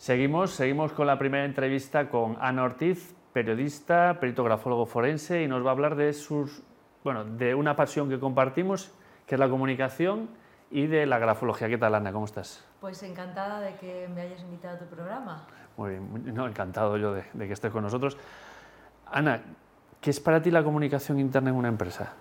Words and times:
Seguimos, 0.00 0.52
seguimos 0.52 0.92
con 0.92 1.06
la 1.06 1.18
primera 1.18 1.44
entrevista 1.44 2.08
con 2.08 2.38
Ana 2.40 2.62
Ortiz, 2.62 3.14
periodista, 3.34 4.16
perito 4.18 4.42
grafólogo 4.42 4.86
forense, 4.86 5.42
y 5.42 5.46
nos 5.46 5.62
va 5.62 5.68
a 5.68 5.72
hablar 5.72 5.94
de, 5.94 6.14
sus, 6.14 6.62
bueno, 7.04 7.26
de 7.26 7.54
una 7.54 7.76
pasión 7.76 8.08
que 8.08 8.18
compartimos, 8.18 8.92
que 9.26 9.34
es 9.34 9.38
la 9.38 9.50
comunicación, 9.50 10.30
y 10.70 10.86
de 10.86 11.04
la 11.04 11.18
grafología. 11.18 11.68
¿Qué 11.68 11.76
tal, 11.76 11.94
Ana? 11.94 12.12
¿Cómo 12.14 12.24
estás? 12.24 12.64
Pues 12.80 13.02
encantada 13.02 13.60
de 13.60 13.74
que 13.74 14.08
me 14.14 14.22
hayas 14.22 14.40
invitado 14.40 14.76
a 14.76 14.78
tu 14.78 14.86
programa. 14.86 15.44
Muy 15.76 15.90
bien, 15.90 16.34
no, 16.34 16.48
encantado 16.48 16.96
yo 16.96 17.12
de, 17.12 17.24
de 17.34 17.46
que 17.46 17.52
estés 17.52 17.70
con 17.70 17.82
nosotros. 17.82 18.16
Ana, 19.12 19.42
¿qué 20.00 20.08
es 20.08 20.18
para 20.18 20.40
ti 20.40 20.50
la 20.50 20.64
comunicación 20.64 21.20
interna 21.20 21.50
en 21.50 21.56
una 21.56 21.68
empresa? 21.68 22.14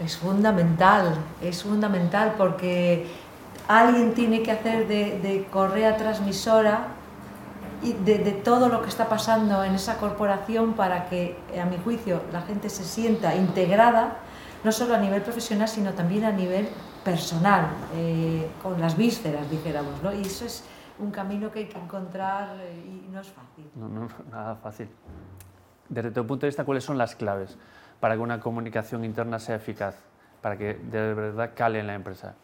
Es 0.00 0.16
fundamental, 0.16 1.16
es 1.42 1.62
fundamental 1.64 2.36
porque 2.38 3.06
alguien 3.68 4.14
tiene 4.14 4.42
que 4.42 4.50
hacer 4.50 4.88
de, 4.88 5.46
correa 5.52 5.96
transmisora 5.96 6.88
y 7.82 7.92
de, 7.92 8.32
todo 8.32 8.68
lo 8.68 8.82
que 8.82 8.88
está 8.88 9.08
pasando 9.08 9.62
en 9.62 9.74
esa 9.74 9.98
corporación 9.98 10.72
para 10.72 11.08
que, 11.08 11.36
a 11.60 11.66
mi 11.66 11.76
juicio, 11.76 12.22
la 12.32 12.40
gente 12.42 12.70
se 12.70 12.82
sienta 12.82 13.36
integrada, 13.36 14.16
no 14.64 14.72
solo 14.72 14.94
a 14.94 14.98
nivel 14.98 15.22
profesional, 15.22 15.68
sino 15.68 15.92
también 15.92 16.24
a 16.24 16.32
nivel 16.32 16.68
personal, 17.04 17.68
eh, 17.94 18.48
con 18.62 18.80
las 18.80 18.96
vísceras, 18.96 19.48
dijéramos. 19.50 20.02
¿no? 20.02 20.12
Y 20.12 20.22
eso 20.22 20.46
es 20.46 20.64
un 20.98 21.10
camino 21.10 21.52
que 21.52 21.60
hay 21.60 21.66
que 21.66 21.78
encontrar 21.78 22.56
eh, 22.60 23.04
y 23.06 23.08
no 23.12 23.20
es 23.20 23.28
fácil. 23.28 23.70
No, 23.76 23.88
no, 23.88 24.08
nada 24.32 24.56
fácil. 24.56 24.88
Desde 25.88 26.10
tu 26.10 26.26
punto 26.26 26.46
de 26.46 26.48
vista, 26.48 26.64
¿cuáles 26.64 26.84
son 26.84 26.98
las 26.98 27.14
claves 27.14 27.56
para 28.00 28.14
que 28.14 28.20
una 28.20 28.40
comunicación 28.40 29.04
interna 29.04 29.38
sea 29.38 29.56
eficaz, 29.56 29.94
para 30.40 30.56
que 30.56 30.74
de 30.74 31.14
verdad 31.14 31.52
cale 31.54 31.78
en 31.78 31.86
la 31.86 31.94
empresa? 31.94 32.34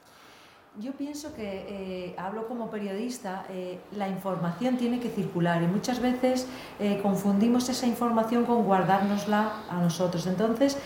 Yo 0.81 0.91
pienso 0.91 1.33
que, 1.35 1.67
eh, 1.69 2.17
hablo 2.19 2.49
como 2.49 2.69
periodista, 2.69 3.45
eh, 3.49 3.79
la 3.97 4.09
información 4.09 4.77
tiene 4.77 4.99
que 4.99 5.09
circular 5.09 5.63
y 5.63 5.69
muchas 5.69 6.01
veces 6.01 6.49
eh, 6.81 6.99
confundimos 7.01 7.69
esa 7.69 7.87
información 7.87 8.45
con 8.45 8.65
guardárnosla 8.65 9.53
a 9.71 9.77
nosotros. 9.81 10.27
Entonces, 10.27 10.77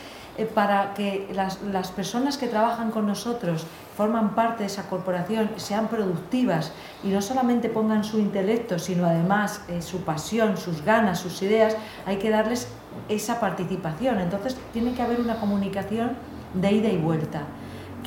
para 0.54 0.92
que 0.92 1.26
las, 1.32 1.62
las, 1.62 1.90
personas 1.90 2.36
que 2.36 2.48
trabajan 2.48 2.90
con 2.90 3.06
nosotros, 3.06 3.66
forman 3.96 4.34
parte 4.34 4.64
de 4.64 4.66
esa 4.66 4.90
corporación, 4.90 5.50
sean 5.56 5.88
productivas 5.88 6.70
y 7.02 7.08
no 7.08 7.22
solamente 7.22 7.70
pongan 7.70 8.04
su 8.04 8.18
intelecto, 8.18 8.78
sino 8.78 9.06
además 9.06 9.62
su 9.80 10.02
pasión, 10.02 10.58
sus 10.58 10.84
ganas, 10.84 11.18
sus 11.18 11.42
ideas, 11.42 11.76
hay 12.04 12.18
que 12.18 12.28
darles 12.30 12.68
esa 13.08 13.40
participación. 13.40 14.20
Entonces, 14.20 14.56
tiene 14.72 14.92
que 14.92 15.02
haber 15.02 15.18
una 15.18 15.40
comunicación 15.40 16.12
de 16.54 16.72
ida 16.72 16.88
y 16.88 16.98
vuelta 16.98 17.42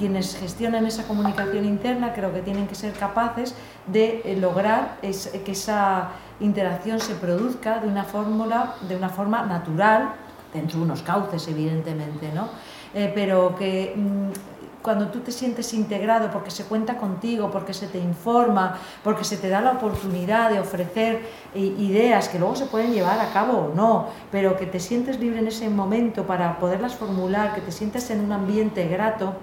quienes 0.02 0.36
gestionan 0.36 0.88
esa 0.88 1.04
comunicación 1.04 1.64
interna 1.64 2.12
creo 2.12 2.34
que 2.34 2.42
tienen 2.42 2.68
que 2.68 2.74
ser 2.74 2.92
capaces 2.94 3.54
de 3.86 4.24
eh, 4.26 4.36
lograr 4.36 4.98
que 5.00 5.52
esa 5.52 6.10
interacción 6.40 7.00
se 7.00 7.14
produzca 7.14 7.78
de 7.78 7.88
una, 7.88 8.04
fórmula, 8.04 8.78
de 8.90 8.96
una 8.96 9.10
forma 9.10 9.46
natural, 9.46 10.14
dentro 10.52 10.80
de 10.80 10.86
unos 10.86 11.04
cauces 11.04 11.48
evidentemente, 11.48 12.32
¿no? 12.34 12.50
Eh, 12.96 13.12
pero 13.14 13.56
que 13.56 13.94
mm, 13.96 14.82
cuando 14.82 15.10
tú 15.10 15.20
te 15.20 15.32
sientes 15.32 15.72
integrado 15.76 16.32
porque 16.32 16.50
se 16.50 16.64
cuenta 16.64 16.98
contigo, 16.98 17.52
porque 17.52 17.76
se 17.76 17.86
te 17.86 18.00
informa, 18.00 18.80
porque 19.04 19.24
se 19.24 19.38
te 19.38 19.50
da 19.50 19.62
la 19.62 19.74
oportunidad 19.74 20.50
de 20.50 20.60
ofrecer 20.60 21.22
eh, 21.54 21.60
ideas 21.60 22.28
que 22.28 22.40
luego 22.40 22.56
se 22.56 22.66
pueden 22.66 22.92
llevar 22.92 23.20
a 23.20 23.32
cabo 23.32 23.70
o 23.70 23.76
no, 23.76 24.08
pero 24.32 24.58
que 24.58 24.66
te 24.66 24.80
sientes 24.80 25.20
libre 25.20 25.38
en 25.42 25.48
ese 25.48 25.70
momento 25.70 26.26
para 26.26 26.58
poderlas 26.58 26.96
formular, 26.96 27.54
que 27.54 27.62
te 27.62 27.72
sientes 27.72 28.10
en 28.10 28.22
un 28.22 28.32
ambiente 28.32 28.88
grato, 28.88 29.36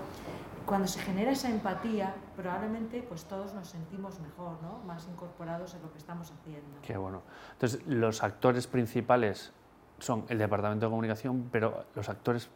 cuando 0.68 0.86
se 0.86 1.00
genera 1.00 1.30
esa 1.30 1.48
empatía, 1.48 2.14
probablemente 2.36 3.02
pues 3.02 3.24
todos 3.24 3.54
nos 3.54 3.68
sentimos 3.68 4.20
mejor, 4.20 4.62
¿no? 4.62 4.80
más 4.86 5.08
incorporados 5.08 5.74
en 5.74 5.82
lo 5.82 5.90
que 5.90 5.98
estamos 5.98 6.30
haciendo. 6.30 6.80
Qué 6.82 6.96
bueno. 6.96 7.22
Entonces, 7.52 7.86
los 7.86 8.22
actores 8.22 8.66
principales 8.66 9.52
son 9.98 10.26
el 10.28 10.36
departamento 10.36 10.86
de 10.86 10.90
comunicación, 10.90 11.48
pero 11.50 11.86
los 11.94 12.08
actores 12.08 12.50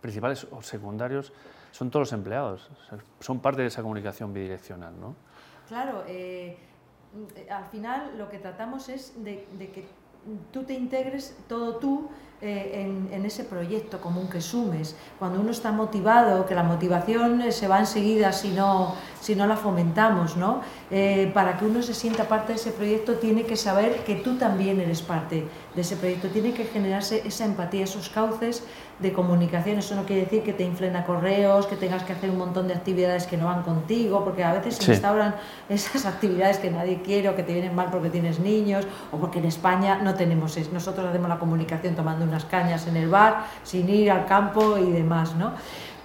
principales 0.00 0.46
o 0.50 0.60
secundarios 0.60 1.32
son 1.70 1.90
todos 1.90 2.08
los 2.08 2.12
empleados, 2.12 2.68
son 3.20 3.38
parte 3.38 3.62
de 3.62 3.68
esa 3.68 3.80
comunicación 3.80 4.32
bidireccional, 4.32 4.98
¿no? 4.98 5.14
Claro, 5.68 6.02
eh, 6.08 6.58
al 7.48 7.66
final 7.66 8.18
lo 8.18 8.28
que 8.28 8.38
tratamos 8.38 8.88
es 8.88 9.22
de, 9.22 9.46
de 9.52 9.70
que 9.70 9.86
tú 10.52 10.64
te 10.64 10.74
integres 10.74 11.36
todo 11.48 11.76
tú 11.76 12.10
eh, 12.42 13.08
en, 13.12 13.24
ese 13.24 13.44
proyecto 13.44 13.98
común 13.98 14.28
que 14.28 14.42
sumes. 14.42 14.94
Cuando 15.18 15.40
uno 15.40 15.50
está 15.50 15.72
motivado, 15.72 16.44
que 16.44 16.54
la 16.54 16.62
motivación 16.62 17.40
eh, 17.40 17.50
se 17.50 17.66
va 17.66 17.78
enseguida 17.78 18.30
si 18.30 18.50
no, 18.50 18.94
si 19.22 19.34
no 19.34 19.46
la 19.46 19.56
fomentamos, 19.56 20.36
¿no? 20.36 20.60
Eh, 20.90 21.30
para 21.32 21.56
que 21.56 21.64
uno 21.64 21.82
se 21.82 21.94
sienta 21.94 22.28
parte 22.28 22.52
de 22.52 22.58
ese 22.58 22.72
proyecto 22.72 23.14
tiene 23.14 23.44
que 23.44 23.56
saber 23.56 24.04
que 24.04 24.16
tú 24.16 24.36
también 24.36 24.78
eres 24.80 25.00
parte 25.00 25.48
de 25.74 25.80
ese 25.80 25.96
proyecto, 25.96 26.28
tiene 26.28 26.52
que 26.52 26.64
generarse 26.64 27.22
esa 27.26 27.46
empatía, 27.46 27.84
esos 27.84 28.10
cauces 28.10 28.62
de 28.98 29.12
comunicación. 29.12 29.78
Eso 29.78 29.94
no 29.94 30.04
quiere 30.04 30.22
decir 30.22 30.42
que 30.42 30.52
te 30.52 30.62
inflen 30.62 30.94
a 30.94 31.04
correos, 31.04 31.66
que 31.66 31.76
tengas 31.76 32.02
que 32.02 32.12
hacer 32.12 32.30
un 32.30 32.38
montón 32.38 32.68
de 32.68 32.74
actividades 32.74 33.26
que 33.26 33.36
no 33.36 33.46
van 33.46 33.62
contigo, 33.62 34.24
porque 34.24 34.44
a 34.44 34.52
veces 34.52 34.76
se 34.76 34.92
instauran 34.92 35.34
esas 35.68 36.04
actividades 36.04 36.58
que 36.58 36.70
nadie 36.70 37.00
quiere 37.02 37.28
o 37.28 37.34
que 37.34 37.42
te 37.42 37.52
vienen 37.52 37.74
mal 37.74 37.90
porque 37.90 38.10
tienes 38.10 38.38
niños 38.38 38.86
o 39.10 39.16
porque 39.16 39.38
en 39.38 39.46
España 39.46 40.00
no 40.02 40.14
tenemos 40.14 40.56
eso. 40.56 40.70
Nosotros 40.72 41.06
hacemos 41.06 41.28
la 41.28 41.38
comunicación 41.38 41.94
tomando 41.94 42.25
unas 42.28 42.44
cañas 42.44 42.86
en 42.86 42.96
el 42.96 43.08
bar, 43.08 43.46
sin 43.62 43.88
ir 43.88 44.10
al 44.10 44.26
campo 44.26 44.78
y 44.78 44.90
demás, 44.90 45.34
¿no? 45.34 45.52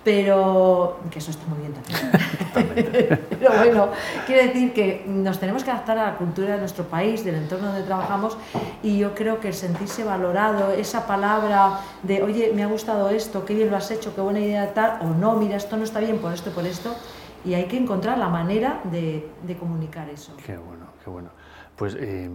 Pero, 0.03 0.99
que 1.11 1.19
eso 1.19 1.29
está 1.29 1.45
muy 1.45 1.59
bien 1.59 1.73
también. 1.73 3.19
Pero 3.29 3.51
bueno, 3.55 3.89
quiere 4.25 4.47
decir 4.47 4.73
que 4.73 5.03
nos 5.05 5.39
tenemos 5.39 5.63
que 5.63 5.69
adaptar 5.69 5.99
a 5.99 6.05
la 6.05 6.17
cultura 6.17 6.53
de 6.53 6.59
nuestro 6.59 6.85
país, 6.85 7.23
del 7.23 7.35
entorno 7.35 7.67
donde 7.67 7.83
trabajamos, 7.83 8.35
y 8.81 8.97
yo 8.97 9.13
creo 9.13 9.39
que 9.39 9.49
el 9.49 9.53
sentirse 9.53 10.03
valorado, 10.03 10.71
esa 10.71 11.05
palabra 11.05 11.81
de, 12.01 12.23
oye, 12.23 12.51
me 12.55 12.63
ha 12.63 12.67
gustado 12.67 13.09
esto, 13.09 13.45
qué 13.45 13.53
bien 13.53 13.69
lo 13.69 13.77
has 13.77 13.91
hecho, 13.91 14.15
qué 14.15 14.21
buena 14.21 14.39
idea 14.39 14.73
tal, 14.73 14.99
o 15.01 15.13
no, 15.13 15.35
mira, 15.35 15.55
esto 15.55 15.77
no 15.77 15.83
está 15.83 15.99
bien 15.99 16.17
por 16.17 16.33
esto 16.33 16.49
por 16.49 16.65
esto, 16.65 16.95
y 17.45 17.53
hay 17.53 17.65
que 17.65 17.77
encontrar 17.77 18.17
la 18.17 18.29
manera 18.29 18.81
de, 18.85 19.29
de 19.43 19.55
comunicar 19.55 20.09
eso. 20.09 20.35
Qué 20.43 20.57
bueno, 20.57 20.85
qué 21.03 21.09
bueno. 21.11 21.29
Pues 21.75 21.95
eh, 21.99 22.29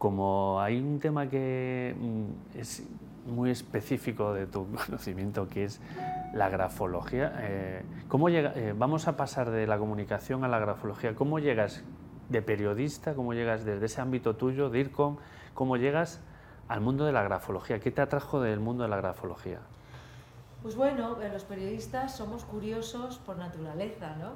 como 0.00 0.62
hay 0.62 0.80
un 0.80 0.98
tema 0.98 1.28
que 1.28 1.94
mm, 1.94 2.58
es 2.58 2.82
muy 3.26 3.50
específico 3.50 4.32
de 4.32 4.46
tu 4.46 4.66
conocimiento, 4.86 5.46
que 5.46 5.64
es 5.64 5.78
la 6.32 6.48
grafología, 6.48 7.34
eh, 7.40 7.82
¿cómo 8.08 8.30
llega, 8.30 8.54
eh, 8.56 8.72
vamos 8.74 9.08
a 9.08 9.18
pasar 9.18 9.50
de 9.50 9.66
la 9.66 9.76
comunicación 9.76 10.42
a 10.42 10.48
la 10.48 10.58
grafología. 10.58 11.14
¿Cómo 11.14 11.38
llegas 11.38 11.84
de 12.30 12.40
periodista, 12.40 13.14
cómo 13.14 13.34
llegas 13.34 13.66
desde 13.66 13.84
ese 13.84 14.00
ámbito 14.00 14.36
tuyo, 14.36 14.70
de 14.70 14.78
IRCOM, 14.78 15.18
cómo 15.52 15.76
llegas 15.76 16.22
al 16.68 16.80
mundo 16.80 17.04
de 17.04 17.12
la 17.12 17.22
grafología? 17.22 17.78
¿Qué 17.78 17.90
te 17.90 18.00
atrajo 18.00 18.40
del 18.40 18.58
mundo 18.58 18.84
de 18.84 18.88
la 18.88 18.96
grafología? 18.96 19.58
Pues 20.62 20.76
bueno, 20.76 21.18
los 21.30 21.44
periodistas 21.44 22.16
somos 22.16 22.44
curiosos 22.46 23.18
por 23.18 23.36
naturaleza, 23.36 24.16
¿no? 24.16 24.30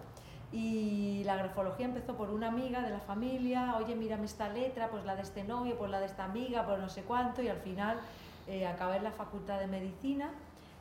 Y 0.54 1.24
la 1.24 1.34
grafología 1.34 1.84
empezó 1.84 2.16
por 2.16 2.30
una 2.30 2.46
amiga 2.46 2.80
de 2.80 2.90
la 2.90 3.00
familia, 3.00 3.74
oye, 3.76 3.96
mírame 3.96 4.26
esta 4.26 4.48
letra, 4.48 4.88
pues 4.88 5.04
la 5.04 5.16
de 5.16 5.22
este 5.22 5.42
novio, 5.42 5.76
pues 5.76 5.90
la 5.90 5.98
de 5.98 6.06
esta 6.06 6.22
amiga, 6.22 6.64
pues 6.64 6.78
no 6.78 6.88
sé 6.88 7.02
cuánto, 7.02 7.42
y 7.42 7.48
al 7.48 7.56
final 7.56 7.98
eh, 8.46 8.64
acabé 8.64 8.98
en 8.98 9.02
la 9.02 9.10
Facultad 9.10 9.58
de 9.58 9.66
Medicina, 9.66 10.30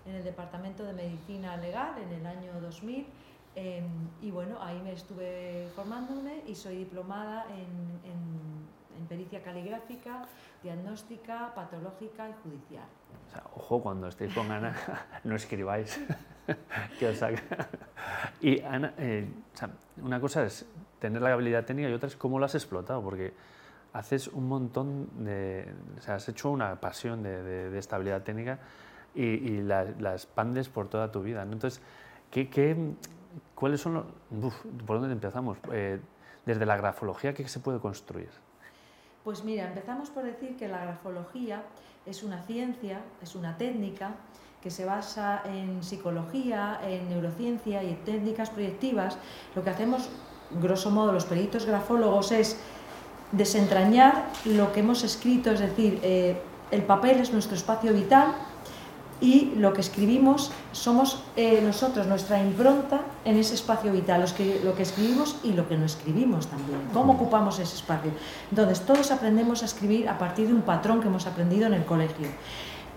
en 0.06 0.14
el 0.14 0.24
Departamento 0.24 0.84
de 0.84 0.94
Medicina 0.94 1.58
Legal, 1.58 1.96
en 1.98 2.14
el 2.14 2.28
año 2.28 2.62
2000, 2.62 3.08
em, 3.56 3.84
y 4.22 4.30
bueno, 4.30 4.58
ahí 4.62 4.80
me 4.84 4.92
estuve 4.92 5.68
formándome 5.76 6.44
y 6.46 6.54
soy 6.54 6.78
diplomada 6.78 7.48
en, 7.50 8.12
en, 8.12 9.00
en 9.00 9.08
pericia 9.08 9.42
caligráfica, 9.42 10.28
diagnóstica, 10.62 11.52
patológica 11.56 12.30
y 12.30 12.34
judicial. 12.44 12.86
O 13.28 13.32
sea, 13.32 13.43
ojo, 13.56 13.82
cuando 13.82 14.08
estéis 14.08 14.34
con 14.34 14.52
Ana, 14.52 14.76
no 15.24 15.36
escribáis. 15.36 16.00
que 17.00 17.08
os 17.08 17.18
saca. 17.18 17.42
Y 18.42 18.62
Ana, 18.62 18.94
eh, 18.98 19.28
una 20.02 20.20
cosa 20.20 20.44
es 20.44 20.66
tener 21.00 21.22
la 21.22 21.34
habilidad 21.34 21.66
técnica 21.66 21.90
y 21.90 21.94
otra 21.94 22.08
es 22.08 22.16
cómo 22.16 22.40
lo 22.40 22.46
has 22.46 22.56
explotado, 22.56 23.02
porque 23.02 23.34
haces 23.94 24.28
un 24.28 24.48
montón 24.48 25.10
de... 25.24 25.74
O 25.98 26.02
sea, 26.02 26.16
has 26.16 26.28
hecho 26.30 26.50
una 26.50 26.80
pasión 26.80 27.24
de, 27.24 27.70
de, 27.70 27.78
esta 27.78 27.96
habilidad 27.96 28.24
técnica 28.24 28.60
y, 29.16 29.62
la, 29.62 29.84
expandes 30.14 30.70
por 30.70 30.88
toda 30.88 31.12
tu 31.12 31.22
vida. 31.22 31.44
Entonces, 31.44 31.82
¿qué, 32.32 32.50
qué, 32.50 32.76
cuáles 33.56 33.82
son 33.82 33.94
los... 34.32 34.54
¿Por 34.86 35.00
dónde 35.00 35.14
empezamos? 35.14 35.58
Eh, 35.72 36.00
desde 36.46 36.66
la 36.66 36.76
grafología, 36.76 37.34
¿qué 37.34 37.48
se 37.48 37.60
puede 37.60 37.80
construir? 37.80 38.30
Pues 39.24 39.46
mira, 39.46 39.66
empezamos 39.66 40.10
por 40.10 40.24
decir 40.24 40.58
que 40.58 40.68
la 40.68 40.80
grafología 40.84 41.64
es 42.06 42.24
una 42.24 42.44
ciencia, 42.44 43.00
es 43.22 43.36
una 43.36 43.58
técnica 43.58 44.16
que 44.62 44.70
se 44.70 44.84
basa 44.84 45.42
en 45.46 45.82
psicología, 45.82 46.80
en 46.86 47.10
neurociencia 47.10 47.84
y 47.84 47.90
en 47.90 48.04
técnicas 48.04 48.50
proyectivas, 48.50 49.18
lo 49.56 49.64
que 49.64 49.70
hacemos, 49.70 50.10
grosso 50.62 50.92
modo, 50.92 51.14
los 51.14 51.26
peritos 51.26 51.66
grafólogos 51.66 52.34
es 52.34 52.58
desentrañar 53.32 54.26
lo 54.44 54.74
que 54.74 54.82
hemos 54.82 55.06
escrito, 55.06 55.52
es 55.52 55.60
decir, 55.60 56.00
eh, 56.04 56.42
el 56.72 56.84
papel 56.84 57.20
es 57.20 57.32
nuestro 57.32 57.56
espacio 57.56 57.94
vital 57.94 58.34
y 59.24 59.54
lo 59.56 59.72
que 59.72 59.80
escribimos 59.80 60.52
somos 60.74 61.24
eh, 61.38 61.62
nosotros, 61.66 62.06
nuestra 62.08 62.44
impronta 62.44 63.00
en 63.24 63.38
ese 63.38 63.56
espacio 63.56 63.90
vital, 63.90 64.20
los 64.20 64.34
que, 64.34 64.60
lo 64.66 64.76
que 64.76 64.84
escribimos 64.84 65.38
y 65.46 65.54
lo 65.54 65.66
que 65.66 65.78
no 65.78 65.86
escribimos 65.86 66.48
también, 66.48 66.80
cómo 66.94 67.14
ocupamos 67.14 67.58
ese 67.58 67.78
espacio. 67.78 68.12
Entonces, 68.50 68.82
todos 68.82 69.12
aprendemos 69.12 69.64
a 69.64 69.66
escribir 69.66 70.10
a 70.10 70.18
partir 70.18 70.48
de 70.48 70.54
un 70.54 70.64
patrón 70.64 71.00
que 71.00 71.08
hemos 71.08 71.26
aprendido 71.26 71.68
en 71.68 71.74
el 71.74 71.86
colegio. 71.86 72.28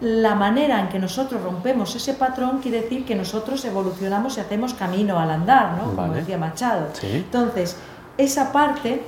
La 0.01 0.35
manera 0.35 0.81
en 0.81 0.89
que 0.89 0.99
nosotros 0.99 1.41
rompemos 1.41 1.95
ese 1.95 2.15
patrón 2.15 2.59
quiere 2.59 2.83
decir 2.83 3.05
que 3.07 3.15
nosotros 3.15 3.65
evolucionamos 3.65 4.37
y 4.37 4.41
hacemos 4.41 4.75
camino 4.75 5.21
al 5.21 5.31
andar, 5.31 5.79
¿no? 5.79 5.95
como 5.95 6.13
decía 6.13 6.37
Machado. 6.37 6.89
Entonces, 7.03 7.77
esa 8.19 8.51
parte 8.51 8.91
eh, 8.95 9.01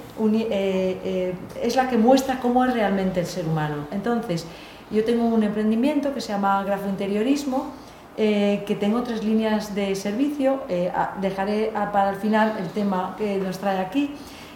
eh, 0.50 1.34
es 1.60 1.74
la 1.74 1.88
que 1.88 1.98
muestra 1.98 2.38
cómo 2.38 2.64
es 2.64 2.72
realmente 2.72 3.20
el 3.20 3.26
ser 3.26 3.44
humano. 3.44 3.88
Entonces, 3.90 4.46
yo 4.90 5.05
tengo 5.05 5.25
un 5.25 5.43
emprendimiento 5.43 6.14
que 6.14 6.20
se 6.20 6.32
llama 6.32 6.62
Grafointeriorismo, 6.64 7.73
eh, 8.17 8.64
que 8.67 8.75
tengo 8.75 9.02
tres 9.02 9.23
líneas 9.23 9.75
de 9.75 9.94
servicio. 9.94 10.62
Eh, 10.69 10.90
dejaré 11.20 11.73
para 11.93 12.11
el 12.11 12.17
final 12.17 12.56
el 12.58 12.69
tema 12.70 13.14
que 13.19 13.37
nos 13.37 13.58
trae 13.58 13.79
aquí. 13.79 14.11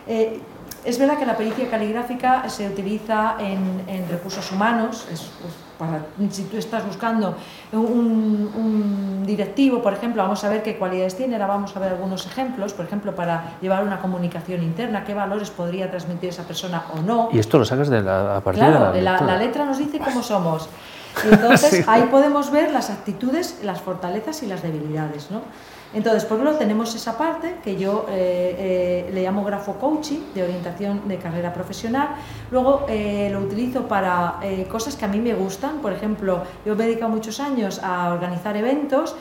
Eh, 0.06 0.40
es 0.84 0.98
verdad 0.98 1.18
que 1.18 1.26
la 1.26 1.36
pericia 1.36 1.70
caligráfica 1.70 2.48
se 2.48 2.68
utiliza 2.68 3.36
en, 3.38 4.08
recursos 4.10 4.50
humanos, 4.50 5.06
para, 5.78 6.04
si 6.30 6.44
tú 6.44 6.56
estás 6.56 6.84
buscando 6.84 7.36
un, 7.72 9.22
directivo, 9.26 9.80
por 9.80 9.92
ejemplo, 9.92 10.22
vamos 10.22 10.42
a 10.42 10.48
ver 10.48 10.62
qué 10.62 10.76
cualidades 10.76 11.16
tiene, 11.16 11.34
ahora 11.34 11.46
vamos 11.46 11.76
a 11.76 11.80
ver 11.80 11.92
algunos 11.92 12.26
ejemplos, 12.26 12.72
por 12.72 12.84
ejemplo, 12.86 13.14
para 13.14 13.54
llevar 13.60 13.84
una 13.84 14.00
comunicación 14.00 14.62
interna, 14.62 15.04
qué 15.04 15.14
valores 15.14 15.50
podría 15.50 15.88
transmitir 15.90 16.30
esa 16.30 16.42
persona 16.42 16.84
o 16.94 17.00
no. 17.00 17.28
Y 17.32 17.38
esto 17.38 17.58
lo 17.58 17.64
sacas 17.64 17.88
de 17.88 18.02
la, 18.02 18.36
a 18.36 18.40
partir 18.40 18.64
de 18.64 18.70
la 18.70 18.92
letra. 18.92 19.20
La, 19.22 19.36
letra 19.36 19.64
nos 19.64 19.78
dice 19.78 20.00
cómo 20.00 20.22
somos. 20.22 20.68
Y 21.24 21.34
entonces 21.34 21.86
ahí 21.86 22.08
podemos 22.10 22.50
ver 22.50 22.72
las 22.72 22.90
actitudes, 22.90 23.60
las 23.62 23.80
fortalezas 23.80 24.42
y 24.42 24.46
las 24.46 24.62
debilidades. 24.62 25.30
¿no? 25.30 25.42
Entonces, 25.94 26.24
por 26.24 26.38
un 26.38 26.46
lado 26.46 26.56
tenemos 26.56 26.94
esa 26.94 27.18
parte 27.18 27.56
que 27.62 27.76
yo 27.76 28.06
eh, 28.08 29.06
eh, 29.06 29.10
le 29.12 29.22
llamo 29.22 29.44
grafo 29.44 29.74
coaching, 29.74 30.20
de 30.34 30.42
orientación 30.42 31.06
de 31.06 31.18
carrera 31.18 31.52
profesional. 31.52 32.08
Luego 32.50 32.86
eh, 32.88 33.28
lo 33.30 33.40
utilizo 33.40 33.86
para 33.86 34.40
cosas 34.70 34.96
que 34.96 35.04
a 35.04 35.08
mí 35.08 35.20
me 35.20 35.34
gustan. 35.34 35.78
Por 35.78 35.92
ejemplo, 35.92 36.42
yo 36.64 36.74
me 36.74 36.84
he 36.84 36.86
dedicado 36.88 37.10
muchos 37.10 37.40
años 37.40 37.80
a 37.82 38.12
organizar 38.12 38.56
eventos. 38.56 39.14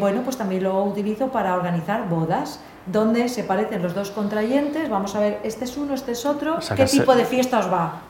bueno, 0.00 0.20
pues 0.22 0.36
también 0.36 0.64
lo 0.64 0.84
utilizo 0.84 1.28
para 1.28 1.54
organizar 1.54 2.08
bodas 2.08 2.60
donde 2.86 3.28
se 3.28 3.44
parecen 3.44 3.80
los 3.82 3.94
dos 3.94 4.10
contrayentes, 4.10 4.90
vamos 4.90 5.14
a 5.14 5.20
ver, 5.20 5.40
este 5.44 5.64
es 5.64 5.76
uno, 5.76 5.94
este 5.94 6.12
es 6.12 6.26
otro, 6.26 6.58
¿qué 6.76 6.84
tipo 6.84 7.14
de 7.14 7.24
fiesta 7.24 7.60
os 7.60 7.72
va? 7.72 8.02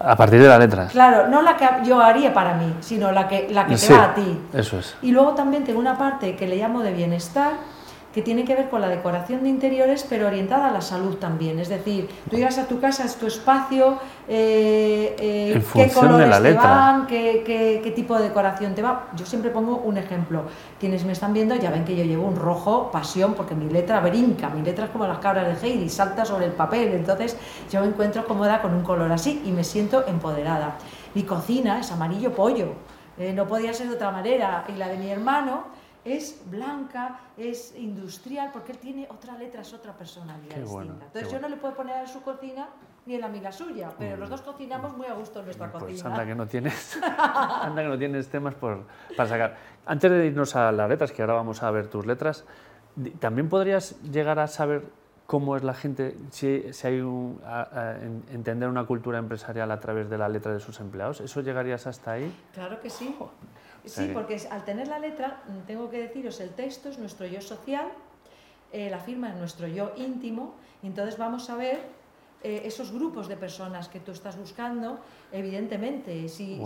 A 0.00 0.16
partir 0.16 0.40
de 0.40 0.48
la 0.48 0.58
letra. 0.58 0.86
Claro, 0.86 1.28
no 1.28 1.42
la 1.42 1.56
que 1.56 1.66
yo 1.84 2.00
haría 2.00 2.32
para 2.32 2.54
mí, 2.54 2.74
sino 2.80 3.10
la 3.12 3.28
que, 3.28 3.48
la 3.50 3.66
que 3.66 3.76
te 3.76 3.92
va 3.92 4.04
a 4.04 4.14
ti. 4.14 4.40
Eso 4.52 4.78
es. 4.78 4.96
Y 5.02 5.10
luego 5.10 5.32
también 5.34 5.64
tengo 5.64 5.80
una 5.80 5.98
parte 5.98 6.36
que 6.36 6.46
le 6.46 6.56
llamo 6.56 6.82
de 6.82 6.92
bienestar, 6.92 7.52
que 8.12 8.22
tiene 8.22 8.44
que 8.44 8.54
ver 8.54 8.70
con 8.70 8.80
la 8.80 8.88
decoración 8.88 9.42
de 9.42 9.50
interiores, 9.50 10.06
pero 10.08 10.26
orientada 10.26 10.68
a 10.68 10.72
la 10.72 10.80
salud 10.80 11.16
también. 11.16 11.58
Es 11.58 11.68
decir, 11.68 12.08
tú 12.30 12.36
llegas 12.36 12.56
a 12.58 12.66
tu 12.66 12.80
casa, 12.80 13.04
es 13.04 13.16
tu 13.16 13.26
espacio, 13.26 13.98
eh, 14.26 15.14
eh, 15.18 15.62
qué 15.74 15.88
colores 15.90 16.42
te 16.42 16.52
van, 16.54 17.06
qué, 17.06 17.42
qué, 17.82 17.90
tipo 17.90 18.16
de 18.16 18.24
decoración 18.24 18.74
te 18.74 18.82
va. 18.82 19.08
Yo 19.14 19.26
siempre 19.26 19.50
pongo 19.50 19.76
un 19.76 19.98
ejemplo. 19.98 20.44
Quienes 20.80 21.04
me 21.04 21.12
están 21.12 21.34
viendo 21.34 21.54
ya 21.56 21.70
ven 21.70 21.84
que 21.84 21.94
yo 21.94 22.04
llevo 22.04 22.26
un 22.26 22.36
rojo 22.36 22.90
pasión, 22.90 23.34
porque 23.34 23.54
mi 23.54 23.68
letra 23.68 24.00
brinca, 24.00 24.48
mi 24.48 24.62
letra 24.62 24.86
es 24.86 24.90
como 24.90 25.06
las 25.06 25.18
cabras 25.18 25.60
de 25.60 25.68
Heidi, 25.68 25.90
salta 25.90 26.24
sobre 26.24 26.46
el 26.46 26.52
papel. 26.52 26.94
Entonces 26.94 27.36
yo 27.70 27.80
me 27.80 27.88
encuentro 27.88 28.24
cómoda 28.26 28.62
con 28.62 28.72
un 28.74 28.82
color 28.82 29.12
así 29.12 29.42
y 29.44 29.52
me 29.52 29.64
siento 29.64 30.06
empoderada. 30.06 30.76
Mi 31.14 31.24
cocina 31.24 31.80
es 31.80 31.92
amarillo 31.92 32.32
pollo, 32.32 32.68
eh, 33.18 33.32
no 33.34 33.46
podía 33.46 33.74
ser 33.74 33.88
de 33.88 33.96
otra 33.96 34.10
manera. 34.10 34.64
Y 34.68 34.72
la 34.72 34.88
de 34.88 34.96
mi 34.96 35.10
hermano 35.10 35.77
es 36.04 36.42
blanca, 36.46 37.20
es 37.36 37.74
industrial, 37.76 38.50
porque 38.52 38.72
él 38.72 38.78
tiene 38.78 39.06
otra 39.10 39.36
letra, 39.36 39.62
es 39.62 39.72
otra 39.72 39.92
personalidad 39.92 40.56
distinta. 40.56 41.04
Entonces 41.06 41.30
yo 41.30 41.40
no 41.40 41.48
le 41.48 41.56
puedo 41.56 41.74
poner 41.74 42.00
en 42.00 42.08
su 42.08 42.22
cocina 42.22 42.68
ni 43.06 43.14
en 43.14 43.20
la 43.22 43.28
mía 43.28 43.50
suya, 43.50 43.90
pero 43.98 44.16
los 44.16 44.28
dos 44.28 44.42
cocinamos 44.42 44.96
muy 44.96 45.06
a 45.06 45.14
gusto 45.14 45.38
en 45.38 45.46
nuestra 45.46 45.72
pues 45.72 45.84
cocina. 45.84 46.10
Anda 46.10 46.26
que 46.26 46.34
no 46.34 46.46
tienes, 46.46 46.98
anda 47.02 47.82
que 47.82 47.88
no 47.88 47.98
tienes 47.98 48.28
temas 48.28 48.54
por, 48.54 48.84
para 49.16 49.28
sacar. 49.28 49.56
Antes 49.86 50.10
de 50.10 50.26
irnos 50.26 50.54
a 50.56 50.70
las 50.72 50.88
letras, 50.88 51.12
que 51.12 51.22
ahora 51.22 51.34
vamos 51.34 51.62
a 51.62 51.70
ver 51.70 51.88
tus 51.88 52.04
letras, 52.04 52.44
también 53.18 53.48
podrías 53.48 54.00
llegar 54.02 54.38
a 54.38 54.46
saber 54.46 54.84
cómo 55.28 55.56
es 55.56 55.62
la 55.62 55.74
gente, 55.74 56.16
si, 56.30 56.72
si 56.72 56.86
hay 56.86 57.00
un, 57.00 57.40
entender 58.32 58.66
una 58.68 58.84
cultura 58.84 59.18
empresarial 59.18 59.70
a 59.70 59.78
través 59.78 60.08
de 60.08 60.16
la 60.16 60.26
letra 60.26 60.52
de 60.52 60.60
sus 60.60 60.80
empleados. 60.80 61.20
¿Eso 61.20 61.42
llegarías 61.42 61.86
hasta 61.86 62.12
ahí? 62.12 62.34
Claro 62.54 62.80
que 62.80 62.88
sí. 62.88 63.14
Sí, 63.88 64.10
porque 64.12 64.40
al 64.50 64.64
tener 64.64 64.88
la 64.88 64.98
letra, 64.98 65.42
mm, 65.46 65.66
tengo 65.66 65.90
que 65.90 65.98
deciros, 65.98 66.40
el 66.40 66.50
texto 66.50 66.88
es 66.88 66.98
nuestro 66.98 67.26
yo 67.26 67.40
social, 67.40 67.88
eh, 68.72 68.90
la 68.90 68.98
firma 68.98 69.30
es 69.30 69.36
nuestro 69.36 69.66
yo 69.66 69.92
íntimo, 69.96 70.54
y 70.82 70.86
entonces 70.86 71.16
vamos 71.18 71.48
a 71.50 71.56
ver 71.56 71.80
eh, 72.42 72.62
esos 72.64 72.92
grupos 72.92 73.26
de 73.28 73.36
personas 73.36 73.88
que 73.88 73.98
tú 73.98 74.12
estás 74.12 74.36
buscando, 74.36 75.00
evidentemente, 75.32 76.28
si, 76.28 76.60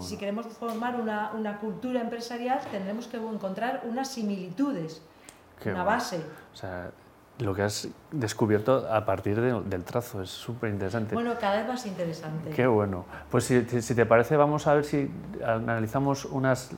si, 0.00 0.16
queremos 0.18 0.46
formar 0.48 1.00
una, 1.00 1.32
una, 1.32 1.58
cultura 1.58 2.00
empresarial, 2.00 2.60
tendremos 2.70 3.06
que 3.06 3.16
encontrar 3.16 3.84
unas 3.88 4.08
similitudes, 4.10 5.00
una 5.64 5.82
base. 5.82 6.20
O 6.52 6.56
sea, 6.56 6.90
lo 7.38 7.54
que 7.54 7.62
has 7.62 7.88
descubierto 8.12 8.86
a 8.90 9.04
partir 9.04 9.40
del 9.40 9.84
trazo. 9.84 10.22
Es 10.22 10.30
súper 10.30 10.70
interesante. 10.70 11.14
Bueno, 11.14 11.34
cada 11.40 11.58
vez 11.58 11.68
más 11.68 11.86
interesante. 11.86 12.50
Qué 12.50 12.66
bueno. 12.66 13.04
Pues 13.30 13.44
si, 13.44 13.64
si 13.82 13.94
te 13.94 14.06
parece, 14.06 14.36
vamos 14.36 14.66
a 14.66 14.74
ver 14.74 14.84
si 14.84 15.10
analizamos 15.44 16.26
unas, 16.26 16.70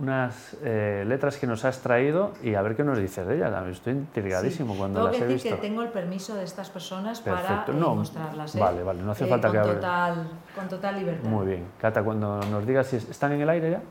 unas 0.00 0.56
eh, 0.62 1.04
letras 1.06 1.36
que 1.36 1.46
nos 1.46 1.66
has 1.66 1.80
traído 1.80 2.32
y 2.42 2.54
a 2.54 2.62
ver 2.62 2.74
qué 2.76 2.82
nos 2.82 2.96
dices 2.98 3.26
de 3.26 3.36
ellas. 3.36 3.52
Estoy 3.68 3.92
intrigadísimo 3.92 4.74
cuando 4.74 5.00
tengo 5.00 5.08
las 5.08 5.16
que 5.18 5.24
he 5.24 5.28
decir 5.28 5.52
que 5.52 5.60
tengo 5.60 5.82
el 5.82 5.90
permiso 5.90 6.34
de 6.34 6.44
estas 6.44 6.70
personas 6.70 7.20
para 7.20 7.66
eh, 7.68 7.72
mostrarlas. 7.72 8.54
¿eh? 8.54 8.58
Vale, 8.58 8.82
vale, 8.82 9.02
no 9.02 9.12
hace 9.12 9.26
falta 9.26 9.52
que 9.52 9.58
total, 9.58 10.28
Con 10.54 10.68
total 10.68 10.98
libertad. 10.98 11.28
Muy 11.28 11.46
bien. 11.46 11.66
Cata, 11.78 12.02
cuando 12.02 12.40
nos 12.40 12.66
digas 12.66 12.86
si 12.86 12.96
están 12.96 13.32
en 13.32 13.42
el 13.42 13.50
aire 13.50 13.70
ya. 13.72 13.82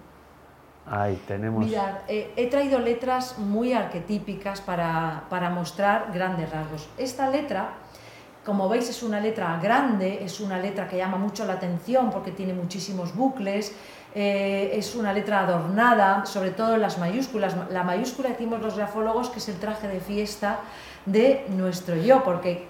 Mirad, 1.68 2.00
eh, 2.08 2.34
he 2.36 2.48
traído 2.48 2.80
letras 2.80 3.38
muy 3.38 3.74
arquetípicas 3.74 4.62
para, 4.62 5.26
para, 5.30 5.50
mostrar 5.50 6.12
grandes 6.14 6.50
rasgos. 6.50 6.90
Esta 6.98 7.30
letra, 7.30 7.74
como 8.46 8.68
veis, 8.68 8.90
es 8.90 9.04
una 9.04 9.20
letra 9.20 9.60
grande, 9.62 10.24
es 10.24 10.40
una 10.40 10.58
letra 10.58 10.88
que 10.88 10.98
llama 10.98 11.18
mucho 11.18 11.46
la 11.46 11.54
atención 11.54 12.10
porque 12.10 12.32
tiene 12.32 12.54
muchísimos 12.54 13.16
bucles, 13.16 13.76
eh, 14.14 14.72
es 14.74 14.96
una 14.96 15.14
letra 15.14 15.42
adornada, 15.42 16.26
sobre 16.26 16.52
todo 16.52 16.76
en 16.76 16.82
las 16.82 16.98
mayúsculas. 16.98 17.56
La 17.70 17.84
mayúscula, 17.84 18.30
decimos 18.30 18.62
los 18.62 18.76
grafólogos, 18.76 19.30
que 19.30 19.40
es 19.40 19.50
el 19.50 19.56
traje 19.56 19.88
de 19.88 20.00
fiesta 20.00 20.60
de 21.06 21.46
nuestro 21.50 21.96
yo, 21.96 22.24
porque 22.24 22.68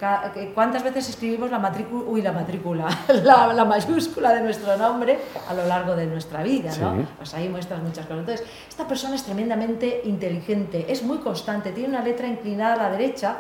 cuántas 0.54 0.84
veces 0.84 1.10
escribimos 1.10 1.52
la 1.52 1.60
matrícula, 1.60 2.04
uy, 2.08 2.22
la 2.22 2.32
matrícula, 2.32 2.88
la, 3.24 3.66
mayúscula 3.66 4.34
de 4.34 4.42
nuestro 4.42 4.78
nombre 4.78 5.20
a 5.50 5.54
lo 5.54 5.66
largo 5.66 5.96
de 5.96 6.06
nuestra 6.06 6.42
vida, 6.42 6.72
¿no? 6.80 7.06
Pues 7.18 7.34
ahí 7.34 7.50
muestras 7.50 7.82
muchas 7.82 8.06
cosas. 8.06 8.20
Entonces, 8.20 8.48
esta 8.70 8.88
persona 8.88 9.16
es 9.16 9.24
tremendamente 9.24 10.02
inteligente, 10.06 10.86
es 10.88 11.04
muy 11.04 11.18
constante, 11.18 11.72
tiene 11.72 11.90
una 11.90 12.04
letra 12.04 12.28
inclinada 12.28 12.76
a 12.76 12.78
la 12.78 12.90
derecha. 12.92 13.40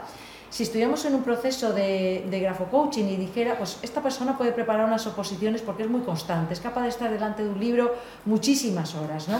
Si 0.52 0.64
estuviéramos 0.64 1.04
en 1.06 1.16
un 1.16 1.24
proceso 1.24 1.74
de, 1.74 2.28
de 2.30 2.40
grafocoaching 2.40 3.06
y 3.06 3.16
dijera, 3.16 3.58
pues 3.58 3.80
esta 3.82 4.02
persona 4.02 4.38
puede 4.38 4.52
preparar 4.52 4.86
unas 4.86 5.08
oposiciones 5.08 5.62
porque 5.62 5.84
es 5.84 5.90
muy 5.90 6.02
constante, 6.02 6.54
es 6.54 6.60
capaz 6.60 6.84
de 6.84 6.90
estar 6.90 7.10
delante 7.10 7.44
de 7.44 7.50
un 7.50 7.60
libro 7.60 7.96
muchísimas 8.26 8.94
horas, 8.94 9.28
¿no? 9.28 9.40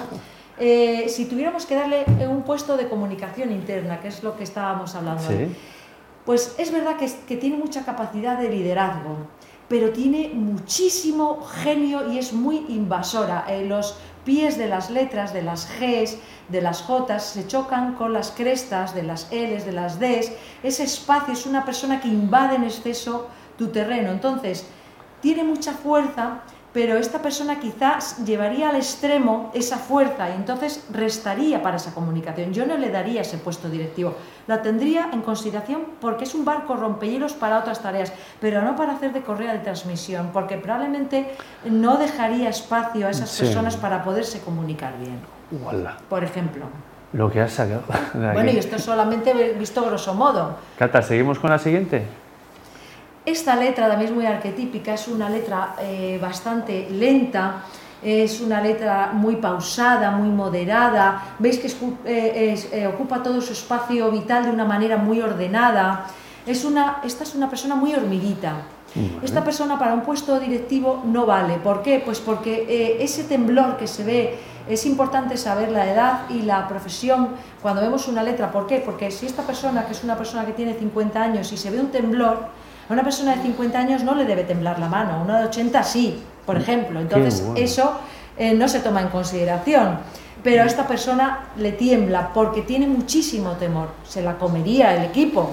Eh, 0.58 1.10
si 1.10 1.26
tuviéramos 1.26 1.66
que 1.66 1.76
darle 1.76 2.06
un 2.30 2.44
puesto 2.44 2.78
de 2.78 2.88
comunicación 2.88 3.52
interna, 3.52 4.00
que 4.00 4.10
es 4.10 4.24
lo 4.24 4.38
que 4.38 4.44
estábamos 4.44 4.94
hablando, 4.96 5.24
pues 6.26 6.56
es 6.58 6.72
verdad 6.72 6.98
que, 6.98 7.36
tiene 7.36 7.58
mucha 7.58 7.84
capacidad 7.84 8.38
de 8.38 8.50
liderazgo, 8.50 9.18
pero 9.68 9.90
tiene 9.90 10.30
muchísimo 10.34 11.42
genio 11.42 12.12
y 12.12 12.20
es 12.20 12.32
muy 12.34 12.66
invasora. 12.70 13.46
Eh, 13.50 13.66
los 13.66 13.98
pies 14.24 14.58
de 14.58 14.68
las 14.68 14.90
letras, 14.90 15.34
de 15.34 15.42
las 15.42 15.68
Gs, 15.80 16.18
de 16.50 16.62
las 16.62 16.82
J, 16.84 17.20
se 17.20 17.48
chocan 17.48 17.96
con 17.96 18.14
las 18.14 18.32
crestas 18.32 18.94
de 18.94 19.04
las 19.04 19.32
Ls, 19.32 19.66
de 19.66 19.72
las 19.72 20.00
Ds. 20.00 20.32
Ese 20.64 20.84
espacio 20.84 21.34
es 21.34 21.46
una 21.46 21.66
persona 21.66 22.00
que 22.02 22.08
invade 22.08 22.56
en 22.56 22.64
exceso 22.64 23.28
tu 23.58 23.68
terreno. 23.70 24.12
Entonces, 24.12 24.66
tiene 25.22 25.44
mucha 25.44 25.74
fuerza, 25.74 26.42
pero 26.74 26.98
esta 26.98 27.22
persona 27.22 27.60
quizás 27.60 28.24
llevaría 28.26 28.70
al 28.70 28.76
extremo 28.76 29.52
esa 29.54 29.78
fuerza 29.78 30.30
y 30.30 30.34
entonces 30.34 30.86
restaría 30.92 31.62
para 31.62 31.78
esa 31.78 31.94
comunicación. 31.94 32.54
Yo 32.54 32.66
no 32.66 32.78
le 32.78 32.90
daría 32.90 33.22
ese 33.22 33.38
puesto 33.38 33.70
directivo, 33.70 34.16
la 34.48 34.62
tendría 34.62 35.10
en 35.12 35.22
consideración 35.22 35.82
porque 36.00 36.24
es 36.24 36.34
un 36.34 36.46
barco 36.46 36.76
rompehielos 36.76 37.34
para 37.34 37.60
otras 37.60 37.82
tareas, 37.82 38.14
pero 38.40 38.62
no 38.62 38.76
para 38.76 38.94
hacer 38.94 39.12
de 39.14 39.22
correa 39.22 39.54
de 39.54 39.60
transmisión, 39.60 40.30
porque 40.32 40.58
probablemente 40.58 41.36
no 41.66 41.98
dejaría 41.98 42.50
espacio 42.50 43.08
a 43.08 43.10
esas 43.10 43.38
personas 43.38 43.76
para 43.76 44.04
poderse 44.04 44.40
comunicar 44.40 44.94
bien. 44.98 45.20
Por 46.10 46.24
ejemplo. 46.24 46.66
Lo 47.14 47.30
que 47.30 47.42
has 47.42 47.52
sacado. 47.52 47.84
Bueno, 48.14 48.52
y 48.52 48.58
esto 48.58 48.80
solamente 48.80 49.54
visto 49.60 49.84
grosso 49.84 50.14
modo. 50.14 50.56
Cata, 50.78 51.02
¿seguimos 51.02 51.40
con 51.40 51.50
la 51.50 51.60
siguiente? 51.60 52.06
Esta 53.26 53.56
letra 53.56 53.88
también 53.88 54.10
es 54.10 54.16
muy 54.16 54.26
arquetípica, 54.26 54.94
es 54.94 55.08
una 55.08 55.30
letra 55.30 55.76
eh, 55.80 56.18
bastante 56.22 56.90
lenta 56.90 57.64
es 58.02 58.42
una 58.42 58.62
letra 58.62 59.12
muy 59.14 59.36
pausada, 59.36 60.12
muy 60.12 60.30
moderada, 60.30 61.36
veis 61.38 61.60
que 61.60 61.68
eh, 62.06 62.58
eh, 62.72 62.88
ocupa 62.88 63.22
todo 63.22 63.42
su 63.42 63.54
espacio 63.54 64.10
vital 64.12 64.46
de 64.46 64.50
una 64.50 64.66
manera 64.66 64.98
muy 64.98 65.22
ordenada. 65.22 66.08
Es 66.48 66.66
una, 66.66 67.02
esta 67.04 67.24
es 67.24 67.36
una 67.36 67.48
persona 67.50 67.76
muy 67.76 67.94
hormiguita. 67.94 68.64
Esta 69.22 69.42
persona 69.42 69.80
para 69.80 69.94
un 69.94 70.02
puesto 70.02 70.38
directivo 70.38 71.04
no 71.06 71.26
vale. 71.26 71.60
¿Por 71.60 71.82
qué? 71.82 72.02
Pues 72.04 72.20
porque 72.20 72.66
eh, 72.68 72.98
ese 73.00 73.24
temblor 73.24 73.78
que 73.78 73.88
se 73.88 74.04
ve, 74.04 74.40
es 74.68 74.86
importante 74.86 75.38
saber 75.38 75.72
la 75.72 75.90
edad 75.90 76.30
y 76.30 76.42
la 76.42 76.68
profesión 76.68 77.30
cuando 77.62 77.82
vemos 77.82 78.08
una 78.08 78.22
letra. 78.22 78.52
¿Por 78.52 78.68
qué? 78.68 78.80
Porque 78.80 79.10
si 79.12 79.28
esta 79.28 79.44
persona, 79.44 79.86
que 79.86 79.94
es 79.94 80.04
una 80.04 80.18
persona 80.18 80.46
que 80.46 80.52
tiene 80.52 80.74
50 80.74 81.22
años 81.22 81.54
y 81.54 81.58
se 81.58 81.72
ve 81.72 81.80
un 81.80 81.88
temblor, 81.88 82.48
a 82.92 82.94
una 82.94 83.04
persona 83.04 83.36
de 83.36 83.42
50 83.42 83.80
años 83.80 84.04
no 84.04 84.16
le 84.16 84.26
debe 84.26 84.44
temblar 84.44 84.78
la 84.80 84.90
mano, 84.90 85.14
a 85.14 85.22
una 85.22 85.40
de 85.40 85.46
80 85.46 85.84
sí, 85.84 86.22
por 86.46 86.58
ejemplo. 86.58 87.00
Entonces 87.00 87.44
eso 87.56 87.94
eh, 88.38 88.54
no 88.54 88.68
se 88.68 88.82
toma 88.82 89.02
en 89.02 89.08
consideración 89.08 90.00
pero 90.44 90.64
a 90.64 90.66
esta 90.66 90.88
persona 90.88 91.40
le 91.58 91.72
tiembla 91.72 92.32
porque 92.34 92.62
tiene 92.62 92.88
muchísimo 92.88 93.52
temor. 93.54 93.90
Se 94.08 94.22
la 94.22 94.38
comería 94.38 94.96
el 94.96 95.04
equipo. 95.04 95.52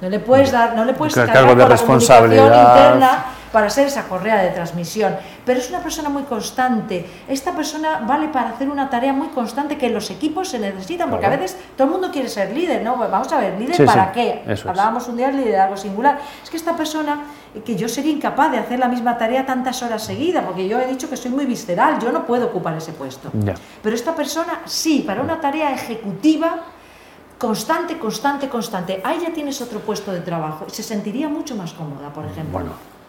No 0.00 0.08
le 0.08 0.20
puedes 0.20 0.52
dar, 0.52 0.76
no 0.76 0.84
le 0.84 0.94
puedes 0.94 1.14
cargar 1.14 1.56
de 1.56 1.66
responsabilidad 1.66 2.44
interna 2.44 3.24
para 3.52 3.70
ser 3.70 3.86
esa 3.86 4.04
correa 4.04 4.42
de 4.42 4.50
transmisión. 4.50 5.16
Pero 5.44 5.60
es 5.60 5.68
una 5.68 5.80
persona 5.80 6.08
muy 6.08 6.22
constante. 6.24 7.06
Esta 7.28 7.52
persona 7.52 8.02
vale 8.06 8.28
para 8.28 8.50
hacer 8.50 8.68
una 8.68 8.88
tarea 8.88 9.12
muy 9.12 9.28
constante 9.28 9.76
que 9.76 9.88
los 9.88 10.10
equipos 10.10 10.48
se 10.48 10.58
necesitan, 10.58 11.10
porque 11.10 11.26
a 11.26 11.30
veces 11.30 11.56
todo 11.76 11.86
el 11.86 11.92
mundo 11.92 12.10
quiere 12.10 12.28
ser 12.28 12.52
líder, 12.52 12.82
¿no? 12.82 12.96
Pues 12.96 13.10
vamos 13.10 13.32
a 13.32 13.38
ver, 13.38 13.58
¿líder 13.58 13.84
para 13.84 14.12
qué? 14.12 14.42
Hablábamos 14.66 15.08
un 15.08 15.16
día 15.16 15.28
de 15.28 15.38
liderazgo 15.44 15.76
singular. 15.76 16.18
Es 16.42 16.50
que 16.50 16.56
esta 16.56 16.76
persona, 16.76 17.24
que 17.64 17.76
yo 17.76 17.88
sería 17.88 18.12
incapaz 18.12 18.52
de 18.52 18.58
hacer 18.58 18.78
la 18.78 18.88
misma 18.88 19.18
tarea 19.18 19.44
tantas 19.46 19.82
horas 19.82 20.02
seguidas, 20.02 20.44
porque 20.44 20.68
yo 20.68 20.78
he 20.80 20.86
dicho 20.86 21.08
que 21.08 21.16
soy 21.16 21.30
muy 21.30 21.46
visceral, 21.46 21.98
yo 22.00 22.12
no 22.12 22.24
puedo 22.26 22.46
ocupar 22.46 22.76
ese 22.76 22.92
puesto. 22.92 23.30
Pero 23.82 23.94
esta 23.94 24.14
persona 24.14 24.60
sí, 24.66 25.02
para 25.06 25.22
una 25.22 25.40
tarea 25.40 25.72
ejecutiva, 25.72 26.60
constante, 27.38 27.98
constante, 27.98 28.48
constante. 28.48 29.00
Ahí 29.02 29.18
ya 29.22 29.32
tienes 29.32 29.60
otro 29.62 29.80
puesto 29.80 30.12
de 30.12 30.20
trabajo. 30.20 30.66
Se 30.68 30.82
sentiría 30.82 31.28
mucho 31.28 31.56
más 31.56 31.72
cómoda, 31.72 32.12
por 32.12 32.26
ejemplo. 32.26 32.52
Bueno. 32.52 32.99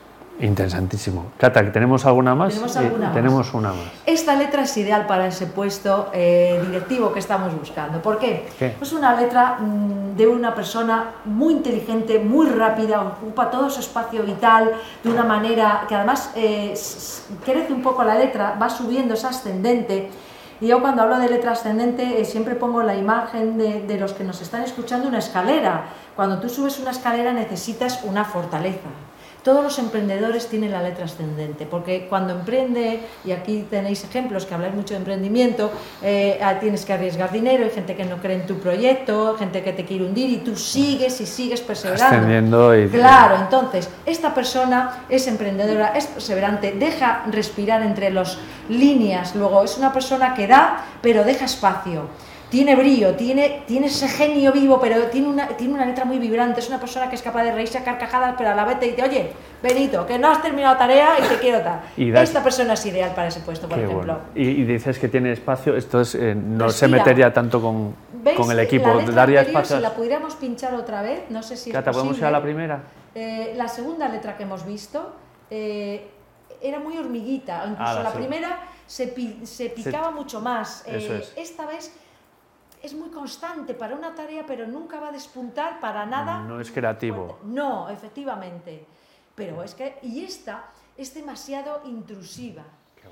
Interesantísimo. 0.41 1.25
Cata, 1.37 1.71
¿tenemos 1.71 2.03
alguna 2.05 2.33
más? 2.33 2.53
Tenemos, 2.53 2.75
alguna 2.75 3.05
más? 3.05 3.13
tenemos 3.13 3.53
una 3.53 3.69
más. 3.69 3.91
Esta 4.07 4.35
letra 4.35 4.63
es 4.63 4.75
ideal 4.75 5.05
para 5.05 5.27
ese 5.27 5.45
puesto 5.45 6.09
eh, 6.13 6.59
directivo 6.65 7.13
que 7.13 7.19
estamos 7.19 7.53
buscando. 7.57 8.01
¿Por 8.01 8.17
qué? 8.17 8.49
Es 8.81 8.91
una 8.91 9.19
letra 9.19 9.59
mm, 9.59 10.15
de 10.17 10.27
una 10.27 10.55
persona 10.55 11.11
muy 11.25 11.53
inteligente, 11.53 12.17
muy 12.17 12.47
rápida, 12.47 13.01
ocupa 13.01 13.51
todo 13.51 13.69
su 13.69 13.81
espacio 13.81 14.23
vital 14.23 14.71
de 15.03 15.11
una 15.11 15.23
manera 15.23 15.85
que 15.87 15.93
además 15.93 16.31
eh, 16.35 16.73
crece 17.45 17.71
un 17.71 17.83
poco 17.83 18.03
la 18.03 18.15
letra, 18.15 18.57
va 18.59 18.69
subiendo, 18.69 19.13
es 19.13 19.23
ascendente. 19.23 20.09
Y 20.59 20.67
yo 20.67 20.81
cuando 20.81 21.03
hablo 21.03 21.19
de 21.19 21.29
letra 21.29 21.51
ascendente 21.51 22.19
eh, 22.19 22.25
siempre 22.25 22.55
pongo 22.55 22.81
la 22.81 22.95
imagen 22.95 23.59
de, 23.59 23.81
de 23.81 23.97
los 23.99 24.13
que 24.13 24.23
nos 24.23 24.41
están 24.41 24.63
escuchando 24.63 25.07
una 25.07 25.19
escalera. 25.19 25.85
Cuando 26.15 26.39
tú 26.39 26.49
subes 26.49 26.79
una 26.79 26.91
escalera 26.91 27.31
necesitas 27.31 28.03
una 28.03 28.25
fortaleza 28.25 28.89
todos 29.43 29.63
los 29.63 29.79
emprendedores 29.79 30.47
tienen 30.47 30.71
la 30.71 30.83
letra 30.83 31.05
ascendente, 31.05 31.65
porque 31.65 32.07
cuando 32.07 32.33
emprende, 32.33 32.99
y 33.25 33.31
aquí 33.31 33.65
tenéis 33.69 34.03
ejemplos 34.03 34.45
que 34.45 34.53
habláis 34.53 34.73
mucho 34.73 34.93
de 34.93 34.99
emprendimiento, 34.99 35.71
eh, 36.01 36.39
ah, 36.43 36.59
tienes 36.59 36.85
que 36.85 36.93
arriesgar 36.93 37.31
dinero, 37.31 37.63
hay 37.63 37.71
gente 37.71 37.95
que 37.95 38.05
no 38.05 38.17
cree 38.17 38.35
en 38.35 38.45
tu 38.45 38.57
proyecto, 38.59 39.35
gente 39.37 39.63
que 39.63 39.73
te 39.73 39.85
quiere 39.85 40.05
hundir 40.05 40.29
y 40.29 40.37
tú 40.37 40.55
sigues 40.55 41.19
y 41.21 41.25
sigues 41.25 41.61
perseverando. 41.61 42.77
Y... 42.77 42.87
Claro, 42.89 43.37
entonces, 43.37 43.89
esta 44.05 44.33
persona 44.33 45.05
es 45.09 45.27
emprendedora, 45.27 45.93
es 45.95 46.05
perseverante, 46.05 46.73
deja 46.73 47.23
respirar 47.31 47.81
entre 47.81 48.11
las 48.11 48.37
líneas, 48.69 49.35
luego 49.35 49.63
es 49.63 49.77
una 49.77 49.91
persona 49.91 50.33
que 50.33 50.47
da, 50.47 50.85
pero 51.01 51.23
deja 51.23 51.45
espacio 51.45 52.07
tiene 52.51 52.75
brillo, 52.75 53.15
tiene, 53.15 53.63
tiene 53.65 53.87
ese 53.87 54.09
genio 54.09 54.51
vivo, 54.51 54.77
pero 54.79 55.05
tiene 55.05 55.29
una, 55.29 55.47
tiene 55.47 55.73
una 55.73 55.85
letra 55.85 56.03
muy 56.03 56.19
vibrante, 56.19 56.59
es 56.59 56.67
una 56.67 56.81
persona 56.81 57.09
que 57.09 57.15
es 57.15 57.21
capaz 57.21 57.43
de 57.43 57.53
reírse 57.53 57.77
a 57.77 57.83
carcajadas, 57.85 58.35
pero 58.37 58.49
a 58.49 58.55
la 58.55 58.65
vez 58.65 58.77
te 58.77 58.87
dice, 58.87 59.01
oye, 59.03 59.31
Benito, 59.63 60.05
que 60.05 60.19
no 60.19 60.29
has 60.29 60.41
terminado 60.41 60.73
la 60.73 60.79
tarea 60.79 61.17
y 61.17 61.29
te 61.29 61.39
quiero 61.39 61.61
tal. 61.61 61.79
Esta 61.97 62.43
persona 62.43 62.73
es 62.73 62.85
ideal 62.85 63.15
para 63.15 63.29
ese 63.29 63.39
puesto, 63.39 63.69
por 63.69 63.79
ejemplo. 63.79 64.19
Y, 64.35 64.63
dices 64.65 64.99
que 64.99 65.07
tiene 65.07 65.31
espacio, 65.31 65.77
esto 65.77 66.01
es, 66.01 66.13
eh, 66.13 66.35
no 66.35 66.69
se 66.69 66.89
metería 66.89 67.33
tanto 67.33 67.61
con, 67.61 67.95
con 68.35 68.51
el 68.51 68.59
equipo, 68.59 68.95
la 68.95 69.11
daría 69.11 69.41
espacio. 69.43 69.77
Si 69.77 69.81
la 69.81 69.93
pudiéramos 69.93 70.35
pinchar 70.35 70.73
otra 70.73 71.01
vez, 71.01 71.21
no 71.29 71.41
sé 71.41 71.55
si 71.55 71.71
Cata, 71.71 71.93
¿podemos 71.93 72.17
ir 72.17 72.25
a 72.25 72.31
la 72.31 72.41
primera? 72.41 72.83
Eh, 73.15 73.53
la 73.55 73.69
segunda 73.69 74.09
letra 74.09 74.35
que 74.35 74.43
hemos 74.43 74.65
visto 74.65 75.15
eh, 75.49 76.05
era 76.61 76.79
muy 76.79 76.97
hormiguita, 76.97 77.63
incluso 77.65 77.99
ah, 77.99 78.03
la, 78.03 78.11
primera 78.11 78.59
se, 78.85 79.13
se 79.45 79.69
picaba 79.69 80.11
mucho 80.11 80.41
más. 80.41 80.83
Esta 81.37 81.65
vez 81.65 81.93
es 82.81 82.93
muy 82.93 83.09
constante 83.09 83.73
para 83.73 83.95
una 83.95 84.13
tarea, 84.15 84.45
pero 84.45 84.65
nunca 84.67 84.99
va 84.99 85.09
a 85.09 85.11
despuntar 85.11 85.79
para 85.79 86.05
nada. 86.05 86.39
No 86.39 86.59
es 86.59 86.71
creativo. 86.71 87.39
No, 87.43 87.89
efectivamente. 87.89 88.85
Pero 89.35 89.63
es 89.63 89.75
que, 89.75 89.97
y 90.01 90.23
esta 90.23 90.65
es 90.97 91.13
demasiado 91.13 91.81
intrusiva. 91.85 92.63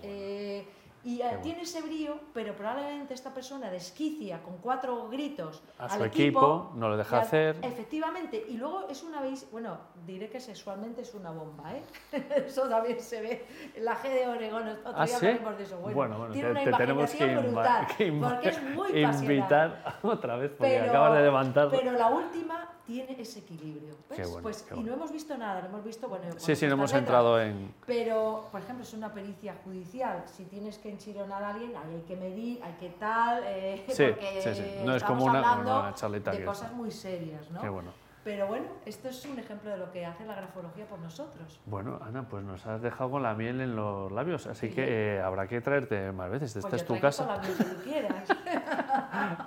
Eh, 0.04 0.68
y 1.04 1.22
eh, 1.22 1.40
tiene 1.42 1.62
ese 1.62 1.82
brío, 1.82 2.20
pero 2.34 2.54
probablemente 2.56 3.14
esta 3.14 3.34
persona 3.34 3.70
desquicia 3.70 4.42
con 4.44 4.58
cuatro 4.58 5.08
gritos 5.10 5.62
a 5.78 5.90
su 5.90 6.04
equipo, 6.04 6.72
no 6.76 6.90
lo 6.90 6.98
deja 6.98 7.20
hacer. 7.20 7.58
Efectivamente, 7.62 8.46
y 8.50 8.58
luego 8.58 8.88
es 8.90 9.04
una 9.04 9.22
bueno, 9.52 9.78
diré 10.06 10.30
que 10.30 10.40
sexualmente 10.40 11.02
es 11.02 11.14
una 11.14 11.32
bomba, 11.32 11.74
¿eh? 11.74 11.84
Eso 12.48 12.68
también 12.68 13.00
se 13.00 13.22
ve 13.22 13.46
en 13.76 13.86
la 13.86 13.96
G 13.96 14.10
de 14.10 14.28
Oregón, 14.28 14.68
otro 14.68 14.94
¿Ah, 14.96 15.06
día 15.06 15.18
sí? 15.18 15.26
de 15.28 15.64
eso. 15.64 15.78
Bueno, 15.80 16.18
bueno, 16.18 16.34
tiene 16.34 16.48
te, 16.48 16.52
una 16.52 16.64
te 16.64 16.78
tenemos 16.78 17.12
que, 17.12 17.38
brutal, 17.38 17.88
porque 18.22 18.50
es 18.50 18.64
muy 18.64 18.92
invitar 19.02 19.98
otra 20.04 20.36
vez, 20.36 20.52
porque 20.58 20.80
acabas 20.80 21.18
de 21.18 21.24
levantar. 21.24 21.70
Pero 21.70 21.92
la 21.94 22.08
última 22.08 22.70
tiene 22.90 23.22
ese 23.22 23.40
equilibrio. 23.40 23.94
pues, 24.42 24.66
y 24.76 24.80
no 24.82 24.94
hemos 24.94 25.12
visto 25.12 25.38
nada, 25.38 25.62
no 25.62 25.68
hemos 25.68 25.84
visto, 25.84 26.10
bueno, 26.10 26.26
sí, 26.38 26.56
sí, 26.56 26.66
no 26.66 26.74
hemos 26.74 26.92
entrado 26.92 27.40
en... 27.40 27.72
Pero, 27.86 28.48
por 28.52 28.62
ejemplo, 28.62 28.84
es 28.84 28.94
una 28.96 29.14
pericia 29.14 29.56
judicial, 29.64 30.24
si 30.26 30.46
tienes 30.46 30.80
que 30.80 30.90
enchironar 30.90 31.44
a 31.44 31.50
alguien, 31.52 31.78
ahí 31.78 31.98
hay 31.98 32.02
que 32.02 32.16
medir, 32.16 32.64
hay 32.64 32.74
que 32.74 32.90
tal, 32.90 33.44
eh, 33.46 33.84
sí, 33.90 34.06
porque 34.08 34.42
sí, 34.42 34.56
sí. 34.56 34.64
no 34.84 34.96
es 34.96 35.04
como 35.04 35.26
una, 35.26 35.60
una 35.60 36.32
de 36.32 36.44
cosas 36.44 36.74
muy 36.74 36.90
serias, 36.90 37.52
¿no? 37.52 37.62
Qué 37.62 37.70
bueno. 37.70 37.92
Pero 38.24 38.48
bueno, 38.48 38.66
esto 38.86 39.08
es 39.10 39.24
un 39.26 39.38
ejemplo 39.38 39.70
de 39.70 39.78
lo 39.78 39.92
que 39.92 40.06
hace 40.06 40.26
la 40.26 40.36
grafología 40.36 40.86
por 40.88 41.00
nosotros. 41.00 41.60
Bueno, 41.66 42.00
Ana, 42.02 42.28
pues 42.28 42.44
nos 42.44 42.66
has 42.66 42.82
dejado 42.82 43.12
con 43.12 43.24
la 43.24 43.34
miel 43.36 43.62
en 43.62 43.76
los 43.76 44.12
labios, 44.12 44.48
así 44.48 44.70
que 44.70 45.16
eh, 45.16 45.22
habrá 45.22 45.48
que 45.48 45.62
traerte 45.62 46.12
más 46.12 46.30
veces. 46.30 46.56
Esta 46.56 46.70
pues 46.70 46.82
es 46.82 46.88
tu 46.88 47.00
casa. 47.00 47.26
Con 47.26 47.36
la 47.36 47.42
miel 47.42 47.58
que 47.58 47.64
tú 47.64 47.84
quieras. 47.84 48.30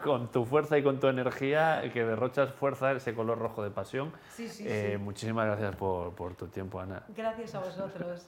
con 0.05 0.31
tu 0.31 0.45
fuerza 0.45 0.79
y 0.79 0.83
con 0.83 1.00
tu 1.00 1.07
energía, 1.07 1.83
que 1.93 2.05
derrochas 2.05 2.52
fuerza, 2.52 2.93
ese 2.93 3.14
color 3.14 3.38
rojo 3.38 3.62
de 3.62 3.71
pasión. 3.71 4.12
Sí, 4.31 4.49
sí, 4.49 4.64
eh, 4.67 4.99
Muchísimas 5.00 5.47
gracias 5.47 5.76
por, 5.76 6.14
por 6.14 6.35
tu 6.35 6.49
tiempo, 6.49 6.81
Ana. 6.81 7.02
Gracias 7.17 7.55
a 7.55 7.61
vosotros. 7.61 8.21